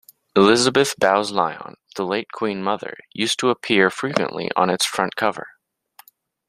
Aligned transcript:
Elizabeth 0.35 0.95
Bowes-Lyon, 0.97 1.75
the 1.95 2.03
late 2.03 2.31
Queen 2.31 2.63
Mother, 2.63 2.97
used 3.13 3.37
to 3.37 3.51
appear 3.51 3.91
frequently 3.91 4.49
on 4.55 4.67
its 4.67 4.83
front 4.83 5.15
cover. 5.15 5.45